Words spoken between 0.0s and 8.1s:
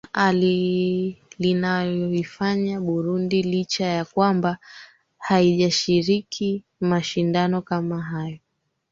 aa linayoifanya burundi licha ya kwamba haijashiriki mashindano kama